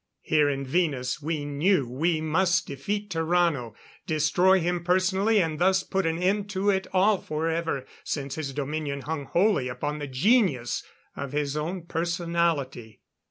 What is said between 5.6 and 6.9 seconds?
put an end to it